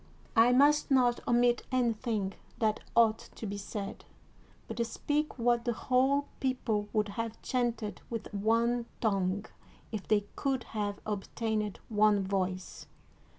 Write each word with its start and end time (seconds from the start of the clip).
I 0.35 0.51
must 0.51 0.89
not 0.89 1.19
omit 1.27 1.61
any 1.71 1.93
thing 1.93 2.33
tiat 2.59 2.79
ought 2.95 3.19
to 3.35 3.45
be 3.45 3.57
said, 3.59 4.03
but 4.67 4.83
speak 4.83 5.37
what 5.37 5.63
the 5.63 5.73
whole 5.73 6.25
people 6.39 6.89
would 6.91 7.09
have 7.09 7.39
chanted 7.43 8.01
with 8.09 8.33
one 8.33 8.87
tongue 8.99 9.45
if 9.91 10.07
they 10.07 10.21
could 10.35 10.63
have 10.73 10.99
obtained 11.05 11.79
one 11.87 12.23
voice. 12.25 12.87